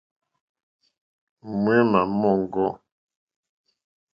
Ŋměmà 1.51 2.01
móŋɡô. 2.19 2.65